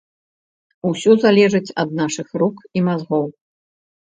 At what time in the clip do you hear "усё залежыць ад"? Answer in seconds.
0.91-1.93